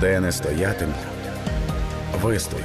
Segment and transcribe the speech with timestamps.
[0.00, 0.92] Де не стоятиму,
[2.22, 2.64] вистою.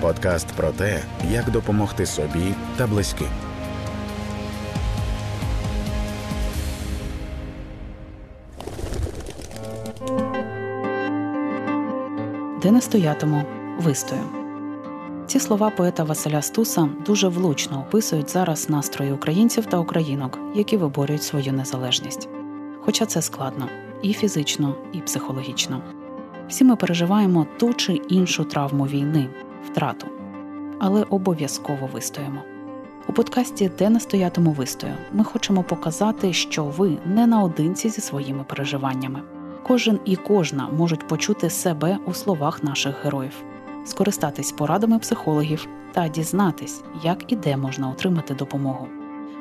[0.00, 3.26] Подкаст про те, як допомогти собі та близьким.
[12.62, 13.42] Де не стоятиму,
[13.78, 14.22] вистою.
[15.26, 21.22] Ці слова поета Василя Стуса дуже влучно описують зараз настрої українців та українок, які виборюють
[21.22, 22.28] свою незалежність.
[22.84, 23.68] Хоча це складно
[24.02, 25.82] і фізично, і психологічно.
[26.48, 29.28] Всі ми переживаємо ту чи іншу травму війни,
[29.66, 30.06] втрату,
[30.78, 32.42] але обов'язково вистоїмо.
[33.08, 38.44] У подкасті Де не стоятиму вистою ми хочемо показати, що ви не наодинці зі своїми
[38.44, 39.22] переживаннями.
[39.62, 43.44] Кожен і кожна можуть почути себе у словах наших героїв,
[43.84, 48.88] скористатись порадами психологів та дізнатись, як і де можна отримати допомогу.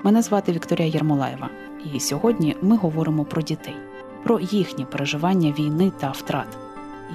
[0.03, 1.49] Мене звати Вікторія Єрмолаєва,
[1.93, 3.75] і сьогодні ми говоримо про дітей,
[4.23, 6.57] про їхні переживання війни та втрат,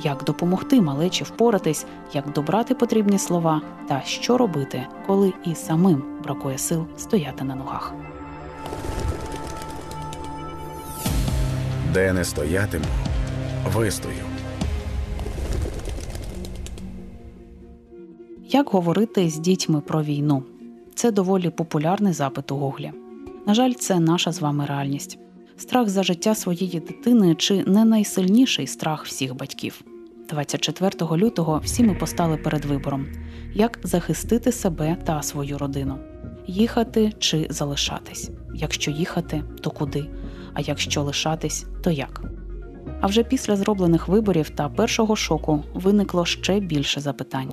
[0.02, 6.58] як допомогти малечі впоратись, як добрати потрібні слова та що робити, коли і самим бракує
[6.58, 7.94] сил стояти на ногах.
[11.92, 12.84] Де не стоятиму,
[13.74, 14.24] вистою.
[18.54, 20.42] Як говорити з дітьми про війну?
[20.94, 22.92] Це доволі популярний запит у Гуглі.
[23.46, 25.18] На жаль, це наша з вами реальність.
[25.56, 29.84] Страх за життя своєї дитини чи не найсильніший страх всіх батьків.
[30.28, 33.06] 24 лютого всі ми постали перед вибором,
[33.54, 35.98] як захистити себе та свою родину,
[36.46, 38.30] їхати чи залишатись.
[38.54, 40.06] Якщо їхати, то куди?
[40.54, 42.22] А якщо лишатись, то як?
[43.00, 47.52] А вже після зроблених виборів та першого шоку виникло ще більше запитань: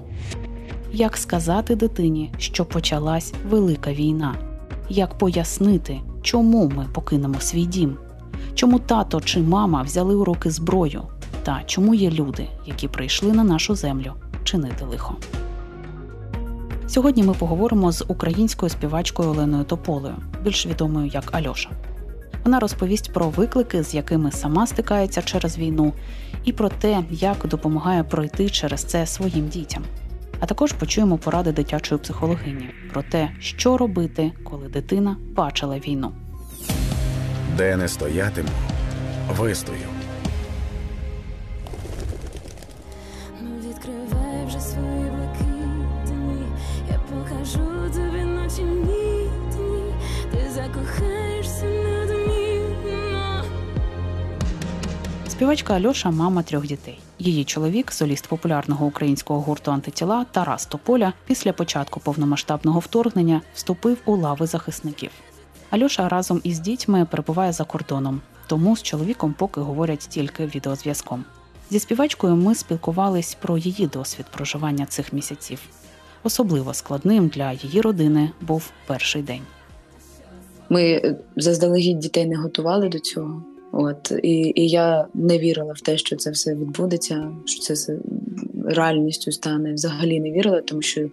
[0.91, 4.35] як сказати дитині, що почалась велика війна?
[4.89, 7.97] Як пояснити, чому ми покинемо свій дім?
[8.53, 11.03] Чому тато чи мама взяли у руки зброю?
[11.43, 14.13] Та чому є люди, які прийшли на нашу землю
[14.43, 15.15] чинити лихо?
[16.87, 21.69] Сьогодні ми поговоримо з українською співачкою Оленою Тополею, більш відомою як Альоша.
[22.43, 25.93] Вона розповість про виклики, з якими сама стикається через війну,
[26.43, 29.83] і про те, як допомагає пройти через це своїм дітям.
[30.41, 36.11] А також почуємо поради дитячої психологині про те, що робити, коли дитина бачила війну.
[37.57, 38.49] Де не стоятиму,
[39.37, 40.00] вистою.
[55.41, 56.99] Співачка Альоша мама трьох дітей.
[57.19, 64.15] Її чоловік, соліст популярного українського гурту антитіла Тарас Тополя, після початку повномасштабного вторгнення вступив у
[64.15, 65.09] лави захисників.
[65.69, 71.25] Альоша разом із дітьми перебуває за кордоном, тому з чоловіком поки говорять тільки відеозв'язком.
[71.69, 75.59] Зі співачкою ми спілкувались про її досвід проживання цих місяців.
[76.23, 79.41] Особливо складним для її родини був перший день.
[80.69, 83.50] Ми заздалегідь дітей не готували до цього.
[83.71, 87.97] От і, і я не вірила в те, що це все відбудеться, що це все
[88.65, 89.73] реальністю стане.
[89.73, 91.09] Взагалі не вірила, тому що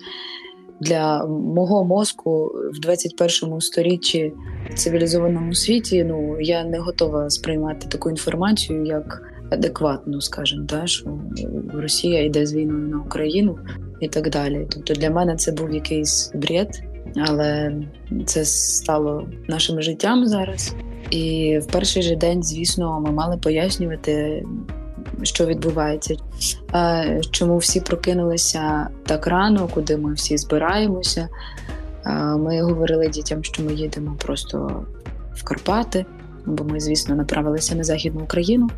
[0.80, 4.32] для мого мозку в 21 сторіччі
[4.70, 11.18] в цивілізованому світі ну я не готова сприймати таку інформацію як адекватну, скажімо, та, що
[11.74, 13.58] Росія йде з війною на Україну
[14.00, 14.66] і так далі.
[14.70, 16.82] Тобто для мене це був якийсь бред,
[17.16, 17.76] але
[18.26, 20.74] це стало нашим життям зараз.
[21.10, 24.44] І в перший же день, звісно, ми мали пояснювати,
[25.22, 26.14] що відбувається,
[27.30, 31.28] чому всі прокинулися так рано, куди ми всі збираємося.
[32.38, 34.84] Ми говорили дітям, що ми їдемо просто
[35.34, 36.06] в Карпати,
[36.46, 38.68] бо ми, звісно, направилися на Західну Україну.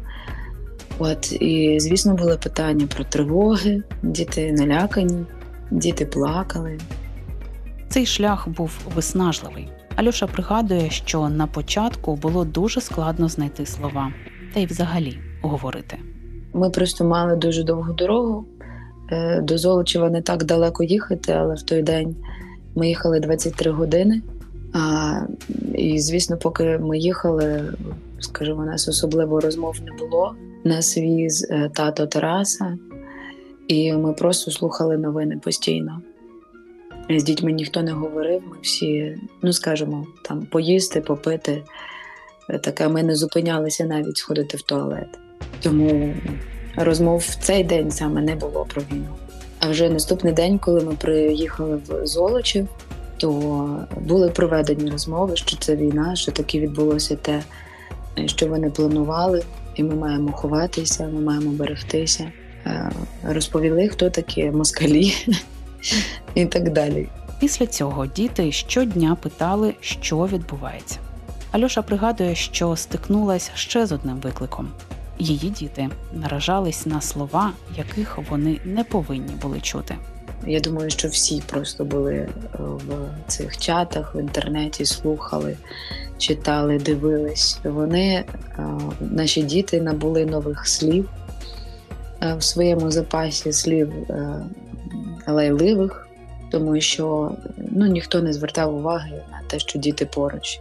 [0.99, 5.25] От і звісно, були питання про тривоги, діти налякані,
[5.71, 6.79] діти плакали.
[7.89, 9.69] Цей шлях був виснажливий.
[10.01, 14.13] Альоша пригадує, що на початку було дуже складно знайти слова,
[14.55, 15.99] та й взагалі говорити.
[16.55, 18.45] Ми просто мали дуже довгу дорогу.
[19.13, 22.17] Е, До Золочева не так далеко їхати, але в той день
[22.75, 24.23] ми їхали 23 години.
[24.73, 25.21] А,
[25.75, 27.73] і, звісно, поки ми їхали,
[28.21, 30.35] скажімо, у нас особливо розмов не було.
[30.65, 32.79] Нас віз е, тато Тараса,
[33.69, 36.01] і ми просто слухали новини постійно.
[37.19, 41.63] З дітьми ніхто не говорив, ми всі, ну скажімо, там поїсти, попити.
[42.49, 45.19] Е, Таке ми не зупинялися навіть сходити в туалет.
[45.63, 46.15] Тому
[46.77, 49.17] розмов в цей день саме не було про війну.
[49.59, 52.69] А вже наступний день, коли ми приїхали в Золочів,
[53.17, 57.43] то були проведені розмови, що це війна, що таке відбулося те,
[58.27, 59.43] що вони планували.
[59.75, 62.33] і ми маємо ховатися, ми маємо берегтися.
[62.67, 62.91] Е,
[63.25, 65.15] розповіли, хто такі москалі
[66.35, 67.09] і так далі.
[67.41, 70.99] Після цього діти щодня питали, що відбувається.
[71.53, 74.69] Альоша пригадує, що стикнулась ще з одним викликом.
[75.19, 79.97] Її діти наражались на слова, яких вони не повинні були чути.
[80.47, 82.29] Я думаю, що всі просто були е,
[82.59, 85.57] в цих чатах в інтернеті, слухали,
[86.19, 87.59] читали, дивились.
[87.65, 88.25] Вони, е,
[89.01, 91.11] наші діти, набули нових слів
[92.23, 93.93] е, в своєму запасі слів
[95.33, 96.09] лайливих,
[96.51, 100.61] тому що ну, ніхто не звертав уваги на те, що діти поруч.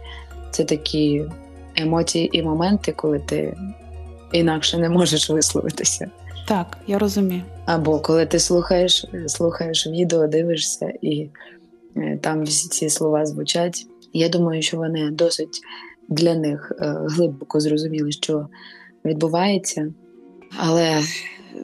[0.50, 1.24] Це такі
[1.76, 3.56] емоції і моменти, коли ти
[4.32, 6.10] інакше не можеш висловитися.
[6.48, 7.42] Так, я розумію.
[7.66, 11.30] Або коли ти слухаєш, слухаєш відео, дивишся, і
[11.96, 13.86] е, там всі ці слова звучать.
[14.12, 15.60] Я думаю, що вони досить
[16.08, 18.48] для них е, глибоко зрозуміли, що
[19.04, 19.92] відбувається,
[20.58, 21.00] але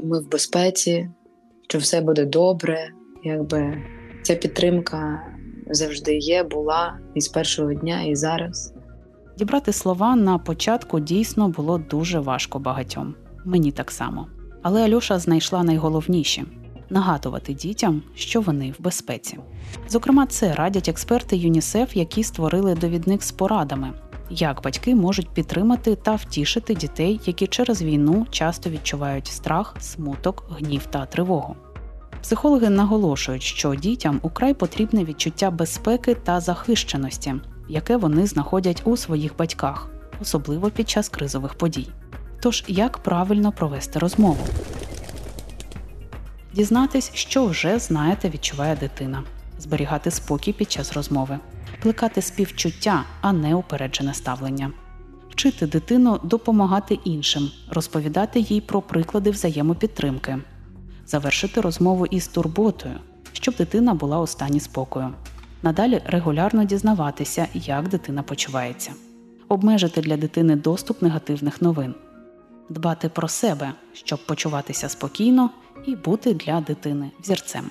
[0.02, 1.08] ми в безпеці,
[1.68, 2.88] що все буде добре,
[3.26, 3.82] якби
[4.22, 5.22] ця підтримка
[5.70, 8.74] завжди є, була і з першого дня, і зараз.
[9.38, 13.14] Дібрати слова на початку дійсно було дуже важко багатьом.
[13.44, 14.26] Мені так само.
[14.62, 16.44] Але Альоша знайшла найголовніші
[16.90, 19.38] нагадувати дітям, що вони в безпеці.
[19.88, 23.92] Зокрема, це радять експерти ЮНІСЕФ, які створили довідник з порадами,
[24.30, 30.86] як батьки можуть підтримати та втішити дітей, які через війну часто відчувають страх, смуток, гнів
[30.86, 31.56] та тривогу.
[32.26, 37.34] Психологи наголошують, що дітям украй потрібне відчуття безпеки та захищеності,
[37.68, 39.88] яке вони знаходять у своїх батьках,
[40.20, 41.88] особливо під час кризових подій.
[42.40, 44.46] Тож, як правильно провести розмову?
[46.54, 49.22] Дізнатись, що вже знаєте, відчуває дитина,
[49.58, 51.38] зберігати спокій під час розмови,
[51.82, 54.72] плекати співчуття, а не упереджене ставлення,
[55.30, 60.38] вчити дитину допомагати іншим, розповідати їй про приклади взаємопідтримки,
[61.06, 63.00] завершити розмову із турботою,
[63.32, 65.14] щоб дитина була у стані спокою.
[65.62, 68.92] Надалі регулярно дізнаватися, як дитина почувається,
[69.48, 71.94] обмежити для дитини доступ негативних новин
[72.68, 75.50] дбати про себе, щоб почуватися спокійно
[75.86, 77.70] і бути для дитини взірцем.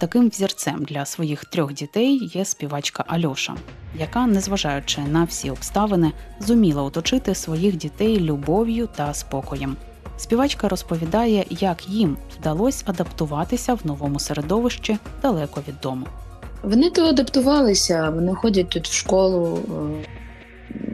[0.00, 3.56] Таким взірцем для своїх трьох дітей є співачка Альоша,
[3.98, 9.76] яка, незважаючи на всі обставини, зуміла оточити своїх дітей любов'ю та спокоєм.
[10.18, 16.06] Співачка розповідає, як їм вдалося адаптуватися в новому середовищі далеко від дому.
[16.62, 19.58] Вони то адаптувалися, вони ходять тут в школу,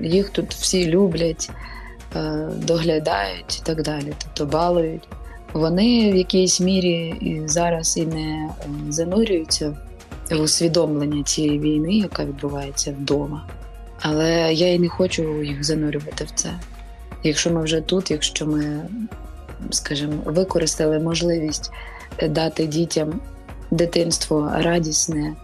[0.03, 1.51] е, їх тут всі люблять.
[2.17, 5.09] Е, доглядають і так далі, тобто балують.
[5.53, 8.53] Вони в якійсь мірі і зараз і не е,
[8.89, 9.77] занурюються
[10.31, 13.47] в усвідомлення цієї війни, яка відбувається вдома.
[14.01, 16.51] Але я і не хочу їх занурювати в це.
[17.23, 18.81] Якщо ми вже тут, якщо ми,
[19.71, 21.71] скажімо, використали можливість
[22.29, 23.21] дати дітям
[23.71, 25.35] дитинство радісне,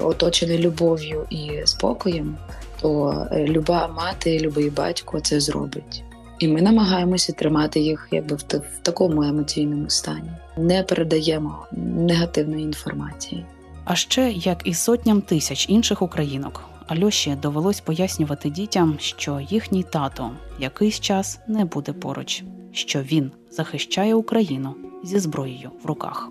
[0.00, 2.36] оточене любов'ю і спокоєм,
[2.80, 6.04] то е, люба мати, любий батько це зробить.
[6.38, 11.66] І ми намагаємося тримати їх якби в, в такому емоційному стані, не передаємо
[11.96, 13.46] негативної інформації.
[13.84, 20.30] А ще як і сотням тисяч інших українок, Альоші довелось пояснювати дітям, що їхній тато
[20.60, 24.74] якийсь час не буде поруч, що він захищає Україну
[25.04, 26.28] зі зброєю в руках.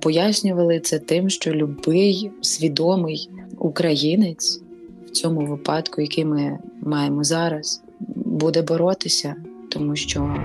[0.00, 4.62] Пояснювали це тим, що любий свідомий українець
[5.06, 7.82] в цьому випадку, який ми маємо зараз,
[8.16, 9.36] буде боротися,
[9.70, 10.36] тому що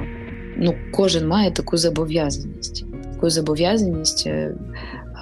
[0.57, 4.55] ну, кожен має таку зобов'язаність, таку зобов'язаність е,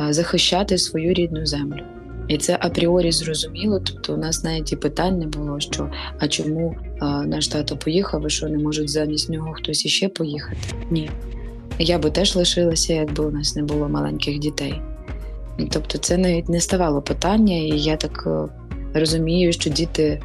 [0.09, 1.96] захищати свою рідну землю.
[2.27, 3.79] І це апріорі зрозуміло.
[3.79, 8.27] Тобто, у нас навіть і питань не було, що а чому а, наш тато поїхав,
[8.27, 10.57] і що не можуть замість нього хтось іще поїхати?
[10.91, 11.09] Ні.
[11.79, 14.81] Я би теж лишилася, якби у нас не було маленьких дітей.
[15.71, 20.21] Тобто, це навіть не ставало питання, і я так е, розумію, що діти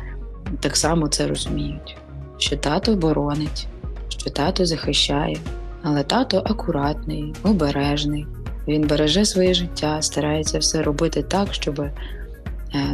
[0.61, 1.97] так само це розуміють,
[2.39, 3.67] що тато боронить,
[4.09, 5.37] що тато захищає,
[5.83, 8.27] але тато акуратний, обережний.
[8.69, 11.93] Він береже своє життя, старається все робити так, щоб е,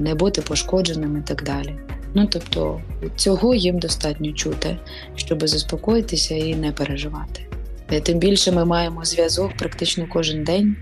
[0.01, 1.75] не бути пошкодженим і так далі.
[2.15, 2.81] Ну тобто
[3.17, 4.77] цього їм достатньо чути,
[5.15, 7.47] щоб заспокоїтися і не переживати.
[7.91, 10.77] Е, тим більше ми маємо зв'язок практично кожен день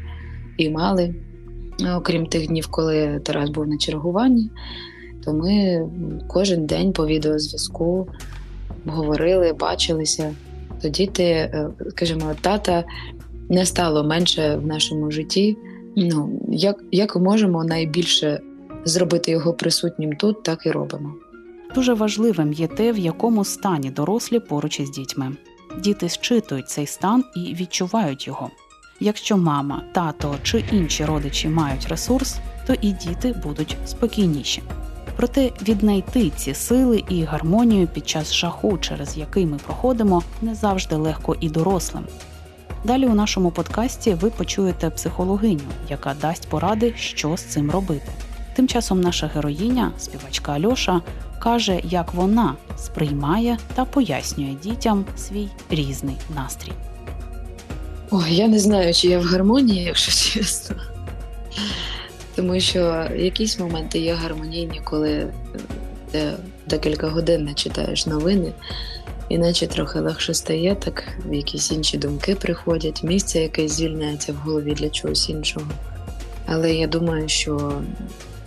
[0.57, 1.15] і мали
[1.97, 4.51] Окрім тих днів, коли Тарас був на чергуванні,
[5.25, 5.81] то ми
[6.29, 8.09] кожен день по відеозв'язку
[8.87, 10.35] говорили, бачилися.
[10.83, 12.85] То діти, е, скажімо, тата
[13.49, 15.57] не стало менше в нашому житті.
[15.97, 18.41] Ну, Як як можемо найбільше
[18.85, 21.15] зробити його присутнім тут, так і робимо.
[21.75, 25.33] Дуже важливим є те, в якому стані дорослі поруч із дітьми.
[25.83, 28.51] Діти зчитують цей стан і відчувають його.
[29.01, 32.37] Якщо мама, тато чи інші родичі мають ресурс,
[32.67, 34.63] то і діти будуть спокійніші.
[35.17, 40.97] Проте віднайти ці сили і гармонію під час жаху, через який ми проходимо, не завжди
[40.97, 42.05] легко і дорослим.
[42.87, 48.09] Далі у нашому подкасті ви почуєте психологиню, яка дасть поради, що з цим робити.
[48.55, 51.01] Тим часом наша героїня, співачка Альоша,
[51.39, 56.73] каже, як вона сприймає та пояснює дітям свій різний настрій.
[58.11, 60.77] Ой, я не знаю, чи я в гармонії, якщо чесно.
[62.35, 65.31] Тому що якісь моменти є гармонійні, коли е,
[66.11, 66.33] ти
[66.67, 68.53] декілька годин не читаєш новини,
[69.29, 74.75] іначе трохи легше стає, так в якісь інші думки приходять, місце якесь звільняється в голові
[74.75, 75.67] для чогось іншого.
[76.47, 77.73] Але я думаю, що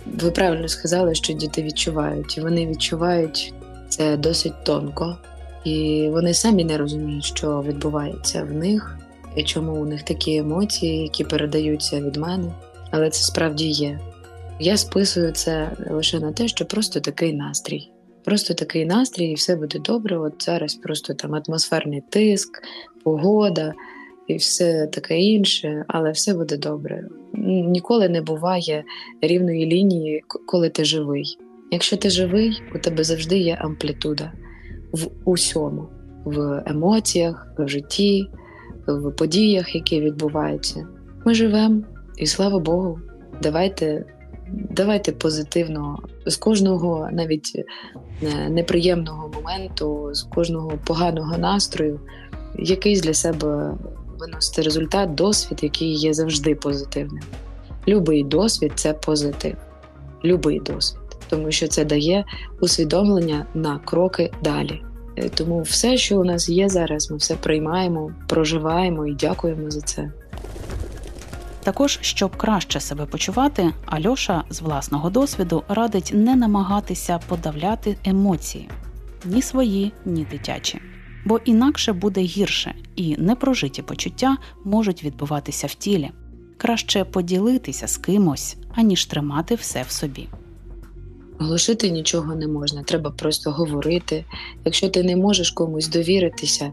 [0.06, 3.54] ви правильно сказали, що діти відчувають, і вони відчувають
[3.88, 5.16] це досить тонко,
[5.64, 8.98] і вони самі не розуміють, що відбувається в них,
[9.36, 12.52] і чому у них такі емоції, які передаються від мене.
[12.90, 14.00] Але це справді є.
[14.60, 17.90] Я списую це лише на те, що просто такий настрій.
[18.24, 20.18] Просто такий настрій, і все буде добре.
[20.18, 22.62] От зараз просто там атмосферний тиск,
[23.04, 23.74] погода
[24.26, 27.08] і все таке інше, але все буде добре.
[27.44, 28.84] Ніколи не буває
[29.20, 31.38] рівної лінії, коли ти живий.
[31.70, 34.32] Якщо ти живий, у тебе завжди є амплітуда
[34.92, 35.88] в усьому,
[36.24, 38.26] в емоціях, в житті,
[38.86, 40.86] в подіях, які відбуваються.
[41.26, 41.82] Ми живемо,
[42.16, 42.98] і слава Богу,
[43.42, 44.04] давайте.
[44.52, 47.64] Давайте позитивно з кожного навіть
[48.48, 52.00] неприємного моменту, з кожного поганого настрою,
[52.58, 53.74] якийсь для себе
[54.18, 57.22] виносити результат, досвід, який є завжди позитивним.
[57.88, 59.56] Любий досвід це позитив,
[60.24, 62.24] любий досвід, тому що це дає
[62.60, 64.82] усвідомлення на кроки далі.
[65.16, 69.80] Е, тому все, що у нас є зараз, ми все приймаємо, проживаємо і дякуємо за
[69.80, 70.12] це.
[71.62, 78.68] Також, щоб краще себе почувати, Альоша з власного досвіду радить не намагатися подавляти емоції
[79.24, 80.80] ні свої, ні дитячі
[81.24, 86.10] бо інакше буде гірше, і непрожиті почуття можуть відбуватися в тілі.
[86.56, 90.28] Краще поділитися з кимось, аніж тримати все в собі.
[91.38, 94.24] Глушити нічого не можна, треба просто говорити.
[94.64, 96.72] Якщо ти не можеш комусь довіритися,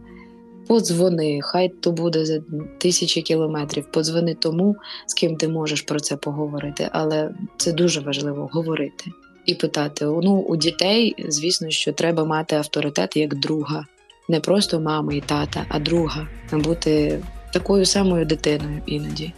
[0.68, 2.42] подзвони, хай то буде за
[2.78, 3.92] тисячі кілометрів.
[3.92, 4.76] Подзвони тому,
[5.08, 9.06] з ким ти можеш про це поговорити, але це дуже важливо говорити
[9.46, 10.06] і питати.
[10.06, 13.86] Ну, у дітей, звісно, що треба мати авторитет як друга
[14.30, 19.34] не просто мами і тата, а друга, бути такою самою дитиною іноді,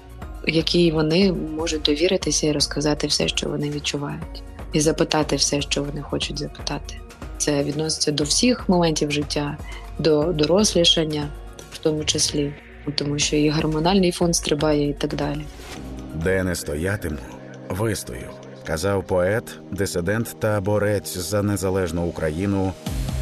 [0.48, 4.44] якій вони можуть довіритися і розказати все, що вони відчувають,
[4.74, 6.96] і запитати все, що вони хочуть запитати.
[7.38, 9.58] Це відноситься до всіх моментів життя,
[10.00, 11.28] до дорослішання,
[11.72, 12.54] в тому числі,
[12.96, 15.42] тому що і гормональний фон стрибає, і так далі.
[16.16, 17.18] Де не стоятиму,
[17.70, 18.30] вистою,
[18.68, 22.74] казав поет, дисидент та борець за незалежну Україну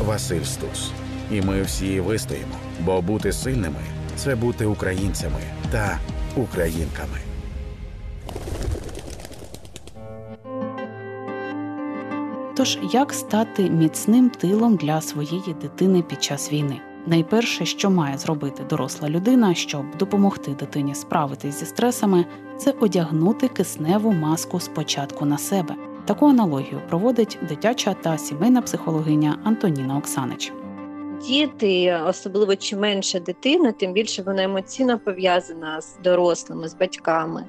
[0.06, 0.92] Василь Стус.
[1.32, 3.80] І ми всі вистоїмо, бо бути сильними
[4.16, 5.42] це бути українцями
[5.72, 6.00] та
[6.36, 7.27] українками.
[12.58, 16.82] Тож як стати міцним тилом для своєї дитини під час війни?
[17.06, 22.26] Найперше, що має зробити доросла людина, щоб допомогти дитині справитись зі стресами,
[22.58, 25.76] це одягнути кисневу маску спочатку на себе.
[26.06, 30.54] Таку аналогію проводить дитяча та сімейна психологиня Антоніна Оксанич
[31.22, 37.46] діти, особливо чим менша дитина, тим більше вона емоційно пов'язана з дорослими, з батьками.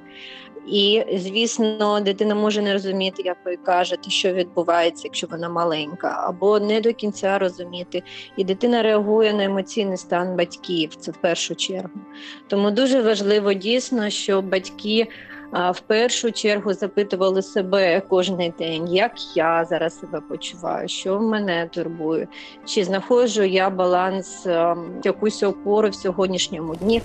[0.71, 6.59] І, звісно, дитина може не розуміти, як ви кажете, що відбувається, якщо вона маленька, або
[6.59, 8.03] не до кінця розуміти.
[8.37, 11.99] І дитина реагує на емоційний стан батьків, це в першу чергу.
[12.47, 15.07] Тому дуже важливо дійсно, щоб батьки
[15.51, 22.27] в першу чергу запитували себе кожен день, як я зараз себе почуваю, що мене турбує,
[22.65, 27.01] чи знаходжу я баланс, ем, якусь опору в сьогоднішньому дні.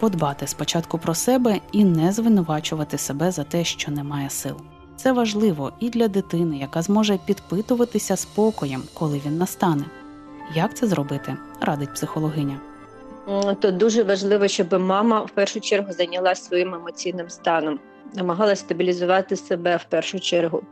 [0.00, 4.56] Подбати спочатку про себе і не звинувачувати себе за те, що немає сил.
[4.96, 9.84] Це важливо і для дитини, яка зможе підпитуватися спокоєм, коли він настане.
[10.54, 11.36] Як це зробити?
[11.60, 12.60] радить психологиня
[13.60, 17.78] то дуже важливо, щоб мама в першу чергу зайнялася своїм емоційним станом.
[18.14, 20.62] Намагалася стабілізувати себе в першу чергу.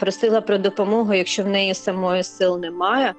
[0.00, 3.14] Просила про допомогу, якщо в неї самої сил немає,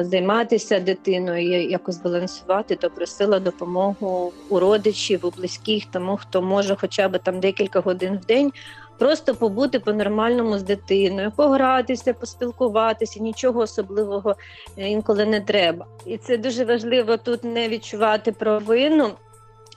[0.00, 7.08] займатися дитиною, якось балансувати, то просила допомогу у родичів, у близьких, тому хто може хоча
[7.08, 8.52] б там декілька годин в день
[8.98, 14.36] просто побути по-нормальному з дитиною, погратися, поспілкуватися, нічого особливого
[14.78, 15.86] е, інколи не треба.
[16.06, 19.10] І це дуже важливо тут не відчувати провину.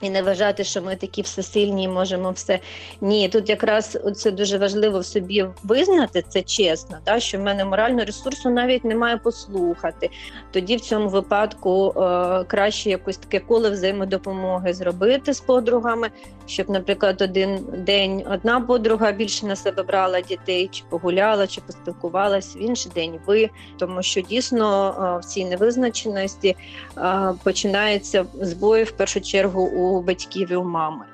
[0.00, 2.60] І не вважати, що ми такі всесильні можемо все.
[3.00, 7.64] Ні, тут якраз це дуже важливо в собі визнати це чесно, да, що в мене
[7.64, 10.10] морального ресурсу навіть немає послухати.
[10.50, 16.08] Тоді в цьому випадку е, краще якось таке коло взаємодопомоги зробити з подругами,
[16.46, 22.56] щоб, наприклад, один день одна подруга більше на себе брала дітей, чи погуляла, чи поспілкувалась,
[22.56, 26.56] в інший день ви, тому що дійсно е, в цій невизначеності
[26.98, 31.04] е, починається збої в першу чергу у у батьків і у мами.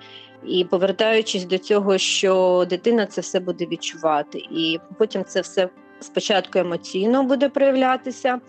[0.46, 5.68] І повертаючись до цього, що дитина це все буде відчувати, і потім це все
[6.00, 8.40] спочатку емоційно буде проявлятися,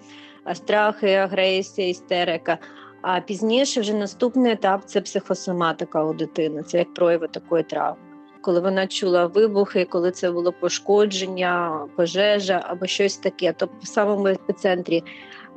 [0.54, 2.58] страхи, агресія, істерика.
[3.02, 8.02] А пізніше вже наступний етап це психосоматика у дитини, це як прояви такої травми.
[8.42, 14.28] Коли вона чула вибухи, коли це було пошкодження, пожежа або щось таке, тобто в самому
[14.28, 15.04] епіцентрі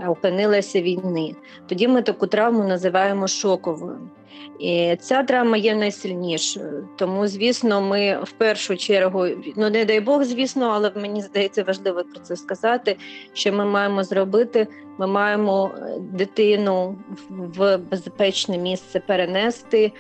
[0.07, 1.35] опинилася війни.
[1.67, 4.11] Тоді ми таку травму називаємо шоковою.
[4.59, 6.89] І ця травма є найсильнішою.
[6.97, 12.05] Тому, звісно, ми в першу чергу, ну не дай Бог, звісно, але мені здається важливо
[12.05, 12.97] про це сказати.
[13.33, 14.67] Що ми маємо зробити?
[14.99, 16.99] Ми маємо е, дитину
[17.31, 19.93] в безпечне місце перенести.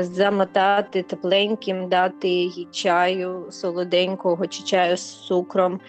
[0.00, 5.80] Замотати тепленьким, дати їй чаю солоденького чи чаю з цукром.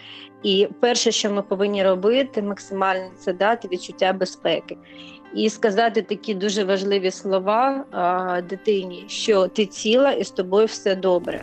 [0.42, 4.76] І перше, що ми повинні робити, максимально це дати відчуття безпеки
[5.34, 10.96] і сказати такі дуже важливі слова а, дитині, що ти ціла і з тобою все
[10.96, 11.42] добре.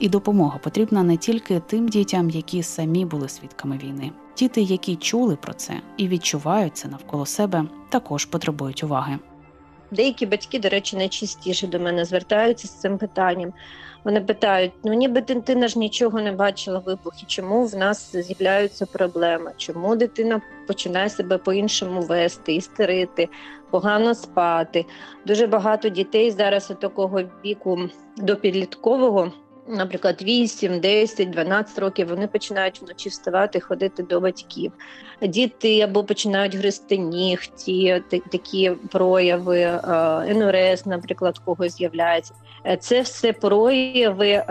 [0.00, 4.12] І допомога потрібна не тільки тим дітям, які самі були свідками війни.
[4.38, 9.18] Діти, які чули про це і відчувають це навколо себе, також потребують уваги.
[9.90, 13.52] Деякі батьки, до речі, найчастіше до мене звертаються з цим питанням.
[14.04, 19.52] Вони питають: ну ніби дитина ж нічого не бачила вибухи, чому в нас з'являються проблеми?
[19.56, 23.28] Чому дитина починає себе по-іншому вести, істерити,
[23.70, 24.84] погано спати?
[25.26, 27.78] Дуже багато дітей зараз у такого віку
[28.16, 29.32] до підліткового.
[29.68, 34.72] Наприклад, 8, 10, 12 років вони починають вночі вставати, ходити до батьків.
[35.22, 39.80] Діти або починають гризти нігті, такі прояви,
[40.28, 42.34] НРС, наприклад, когось з'являється.
[42.66, 44.44] Е, це все прояви е,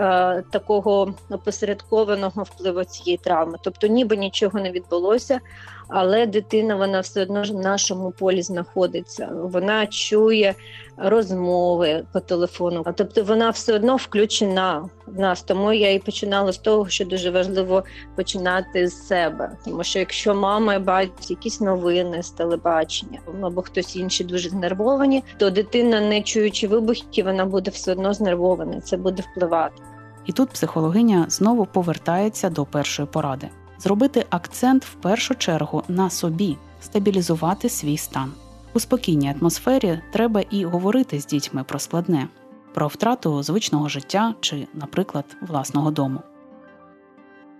[0.50, 3.58] такого опосередкованого впливу цієї травми.
[3.62, 5.40] Тобто, ніби нічого не відбулося,
[5.88, 9.28] але дитина вона все одно ж в нашому полі знаходиться.
[9.42, 10.54] Вона чує
[10.96, 12.84] розмови по телефону.
[12.96, 15.42] Тобто вона все одно включена в нас.
[15.42, 19.50] Тому я і починала з того, що дуже важливо починати з себе.
[19.64, 25.50] Тому що якщо мама бачить якісь новини з телебачення, або хтось інший дуже знервовані, то
[25.50, 28.80] дитина, не чуючи вибухів, вона буде все одно знервована.
[28.80, 29.82] Це буде впливати.
[30.26, 36.56] І тут психологиня знову повертається до першої поради: зробити акцент в першу чергу на собі,
[36.80, 38.32] стабілізувати свій стан.
[38.74, 42.28] У спокійній атмосфері треба і говорити з дітьми про складне,
[42.74, 46.20] про втрату звичного життя чи, наприклад, власного дому.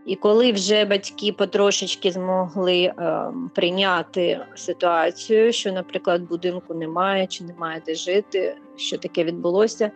[0.06, 2.94] І коли вже батьки потрошечки змогли е,
[3.54, 9.90] прийняти ситуацію, що, наприклад, будинку немає чи немає де жити, що таке відбулося,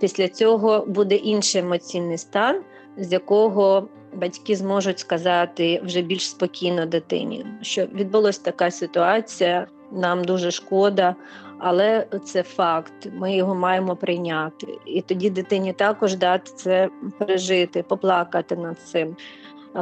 [0.00, 2.62] після цього буде інший емоційний стан,
[2.96, 10.50] з якого батьки зможуть сказати вже більш спокійно дитині, що відбулася така ситуація нам дуже
[10.50, 11.14] шкода,
[11.58, 13.08] але це факт.
[13.12, 14.66] Ми його маємо прийняти.
[14.86, 19.16] І тоді дитині також дати це пережити, поплакати над цим.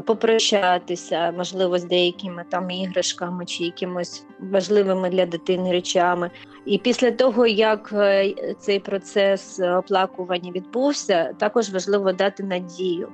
[0.06, 6.30] Попрощатися, можливо, з деякими там іграшками чи якимось важливими для дитини речами.
[6.64, 13.08] І після того, як е, цей процес оплакування відбувся, також важливо дати надію.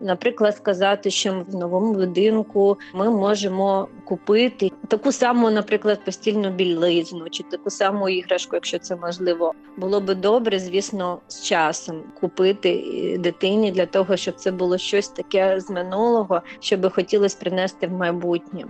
[0.00, 7.42] Наприклад, сказати, що в новому будинку ми можемо купити таку саму, наприклад, постільну білизну чи
[7.42, 12.84] таку саму іграшку, якщо це можливо, було би добре, звісно, з часом купити
[13.20, 17.92] дитині для того, щоб це було щось таке з минулого, що би хотілося принести в
[17.92, 18.64] майбутнє.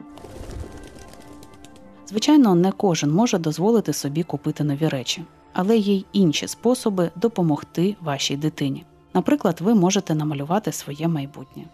[2.09, 7.97] Звичайно, не кожен може дозволити собі купити нові речі, але є й інші способи допомогти
[8.01, 8.85] вашій дитині.
[9.19, 11.65] Наприклад, ви можете намалювати своє майбутнє,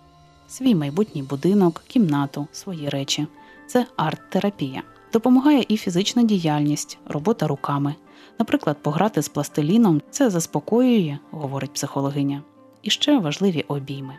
[0.49, 3.27] свій майбутній будинок, кімнату, свої речі.
[3.67, 4.83] Це арт-терапія.
[5.13, 7.95] Допомагає і фізична діяльність, робота руками.
[8.39, 12.43] Наприклад, пограти з пластиліном це заспокоює, говорить психологиня.
[12.83, 14.15] І ще важливі обійми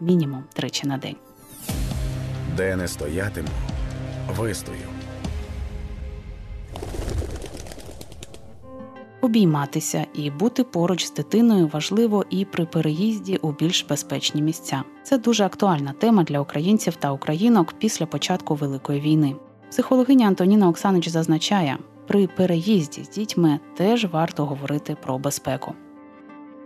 [0.00, 1.16] мінімум тричі на день.
[2.56, 3.48] Де не стоятиму,
[4.36, 4.99] вистою.
[9.20, 14.82] Обійматися і бути поруч з дитиною важливо і при переїзді у більш безпечні місця.
[15.02, 19.36] Це дуже актуальна тема для українців та українок після початку великої війни.
[19.70, 25.72] Психологиня Антоніна Оксанич зазначає, при переїзді з дітьми теж варто говорити про безпеку.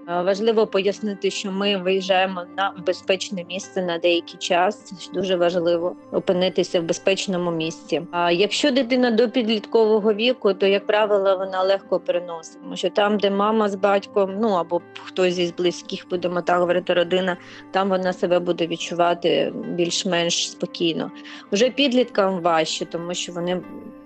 [0.08, 4.92] Е, важливо пояснити, що ми виїжджаємо на безпечне місце на деякий час.
[5.14, 8.02] Дуже важливо опинитися в безпечному місці.
[8.10, 13.18] А якщо дитина до підліткового віку, то як правило вона легко переносить, тому що там,
[13.18, 17.36] де мама з батьком, ну або хтось із близьких, будемо так говорити, родина,
[17.70, 21.10] там вона себе буде відчувати більш-менш спокійно.
[21.52, 23.62] Уже підліткам важче, тому що вони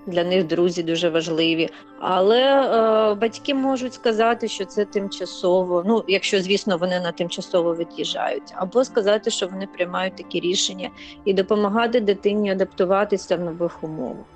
[0.08, 1.68] для них друзі дуже важливі.
[2.00, 5.84] Але е, батьки можуть сказати, що це тимчасово.
[5.86, 10.90] Ну, якщо звісно вони на тимчасово від'їжджають, або сказати, що вони приймають такі рішення
[11.24, 14.26] і допомагати дитині адаптуватися в нових умовах.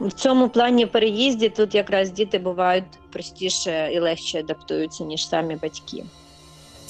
[0.00, 6.04] В цьому плані переїзді тут якраз діти бувають простіше і легше адаптуються ніж самі батьки.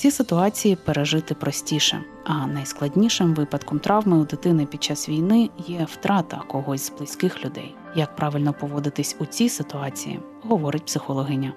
[0.03, 6.43] Ці ситуації пережити простіше, а найскладнішим випадком травми у дитини під час війни є втрата
[6.49, 7.75] когось з близьких людей.
[7.97, 11.53] Як правильно поводитись у цій ситуації, говорить психологиня.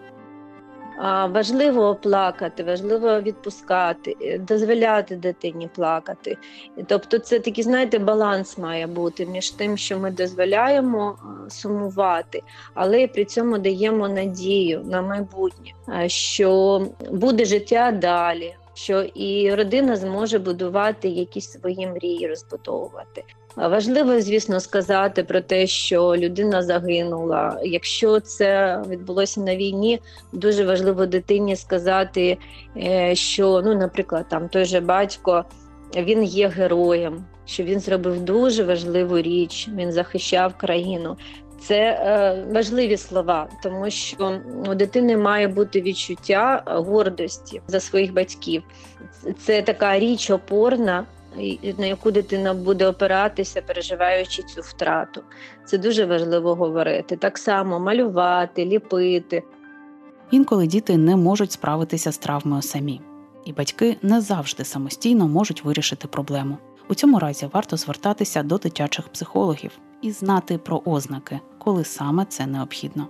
[1.30, 6.38] Важливо плакати, важливо відпускати, е, дозволяти дитині плакати.
[6.88, 11.18] Тобто, це такий, знаєте, баланс має бути між тим, що ми дозволяємо
[11.50, 12.42] сумувати,
[12.74, 15.74] але при цьому даємо надію на майбутнє,
[16.08, 16.82] що
[17.12, 23.24] буде життя далі, що і родина зможе будувати якісь свої мрії, розбудовувати.
[23.56, 27.60] Важливо, звісно, сказати про те, що людина загинула.
[27.64, 30.02] Якщо це відбулося на війні,
[30.34, 32.38] дуже важливо дитині сказати,
[32.78, 35.46] е, що, ну, наприклад, там той же батько
[35.96, 41.18] він є героєм, що він зробив дуже важливу річ, він захищав країну.
[41.62, 48.64] Це е, важливі слова, тому що у дитини має бути відчуття гордості за своїх батьків.
[49.40, 51.06] Це така річ опорна,
[51.78, 55.22] на яку дитина буде опиратися, переживаючи цю втрату.
[55.66, 57.16] Це дуже важливо говорити.
[57.16, 59.44] Так само малювати, ліпити.
[60.32, 63.02] Інколи діти не можуть справитися з травмою самі,
[63.46, 66.58] і батьки не завжди самостійно можуть вирішити проблему.
[66.90, 69.72] У цьому разі варто звертатися до дитячих психологів
[70.02, 73.08] і знати про ознаки, коли саме це необхідно.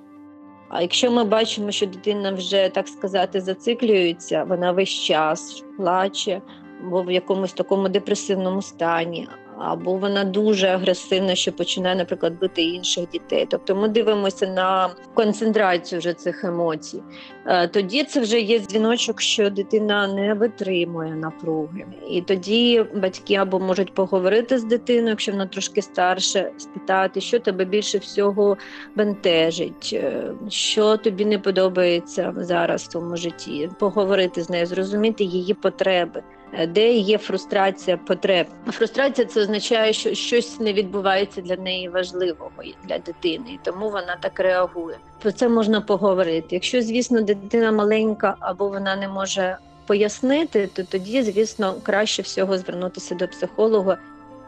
[0.70, 6.42] А якщо ми бачимо, що дитина вже так сказати зациклюється, вона весь час плаче,
[6.84, 13.10] або в якомусь такому депресивному стані, або вона дуже агресивна, що починає, наприклад, бити інших
[13.10, 13.48] дітей.
[13.50, 17.04] Тобто ми дивимося на концентрацію вже цих емоцій.
[17.46, 21.86] Е, тоді це вже є дзвіночок, що дитина не витримує напруги.
[22.10, 27.66] І тоді батьки або можуть поговорити з дитиною, якщо вона трошки старше, спитати, що тебе
[27.66, 28.58] більше всього
[28.96, 35.54] бентежить, е, що тобі не подобається зараз в твоєму житті, поговорити з нею, зрозуміти її
[35.54, 36.24] потреби.
[36.68, 38.48] Де є фрустрація потреб.
[38.68, 42.52] Фрустрація це означає, що щось не відбувається для неї важливого
[42.88, 44.98] для дитини, і тому вона так реагує.
[45.22, 46.48] Про це можна поговорити.
[46.52, 53.16] Якщо, звісно, дитина маленька або вона не може пояснити, то тоді, звісно, краще всього звернутися
[53.16, 53.98] до психолога.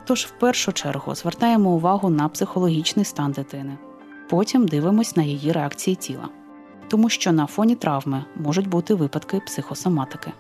[0.06, 3.78] Тож, в першу чергу, звертаємо увагу на психологічний стан дитини,
[4.30, 6.30] потім дивимось на її реакції тіла,
[6.88, 10.32] тому що на фоні травми можуть бути випадки психосоматики.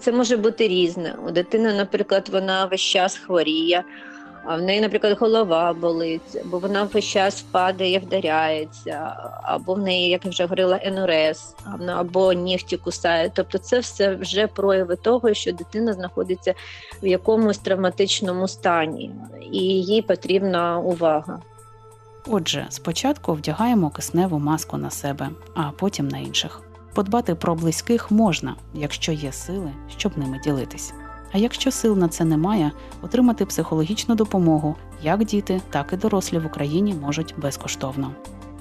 [0.00, 1.14] Це може бути різне.
[1.26, 3.84] У дитини, наприклад, вона весь час хворіє,
[4.44, 10.10] а в неї, наприклад, голова болить, або вона весь час падає, вдаряється, або в неї,
[10.10, 11.54] як я вже говорила, енурез,
[11.88, 13.30] або нігті кусає.
[13.34, 16.54] Тобто, це все вже прояви того, що дитина знаходиться
[17.02, 19.10] в якомусь травматичному стані,
[19.52, 21.40] і їй потрібна увага.
[22.26, 26.62] Отже, спочатку вдягаємо кисневу маску на себе, а потім на інших.
[26.94, 30.92] Подбати про близьких можна, якщо є сили, щоб ними ділитись.
[31.32, 32.72] А якщо сил на це немає,
[33.02, 38.10] отримати психологічну допомогу як діти, так і дорослі в Україні можуть безкоштовно.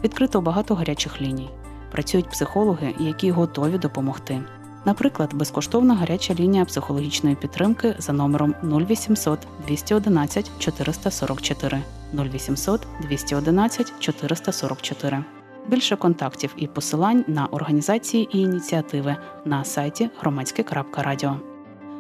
[0.04, 1.50] Відкрито багато гарячих ліній.
[1.92, 4.42] Працюють психологи, які готові допомогти.
[4.86, 11.82] Наприклад, безкоштовна гаряча лінія психологічної підтримки за номером 0800 211 444
[12.14, 15.24] 0800 211 444
[15.70, 21.36] Більше контактів і посилань на організації і ініціативи на сайті громадське.радіо.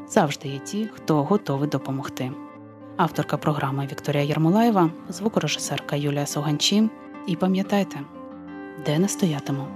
[0.08, 2.32] Завжди є ті, хто готовий допомогти.
[2.98, 6.90] Авторка програми Вікторія Ярмолаєва, звукорежисерка Юлія Соганчі.
[7.28, 8.00] І пам'ятайте,
[8.86, 9.68] де не стоятиму,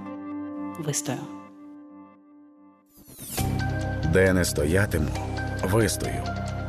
[0.78, 1.18] вистою.
[4.12, 5.08] Де не стоятиму,
[5.64, 6.22] вистою.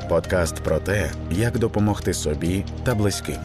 [0.10, 3.38] Подкаст про те, як допомогти собі та близьким.